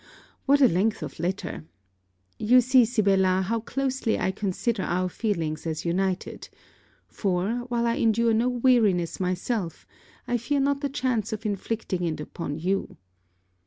[0.47, 1.63] What a length of letter!
[2.39, 6.49] You see, Sibella, how closely I consider our feelings as united;
[7.07, 9.85] for, while I endure no weariness myself,
[10.27, 12.97] I fear not the chance of inflicting it upon you.